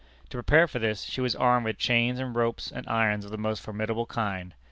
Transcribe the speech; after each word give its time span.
To 0.31 0.37
prepare 0.37 0.67
for 0.67 0.79
this, 0.79 1.03
she 1.03 1.21
was 1.21 1.35
armed 1.35 1.63
with 1.63 1.77
chains 1.77 2.17
and 2.17 2.33
ropes 2.35 2.71
and 2.71 2.89
irons 2.89 3.23
of 3.23 3.29
the 3.29 3.37
most 3.37 3.61
formidable 3.61 4.07
kind. 4.07 4.55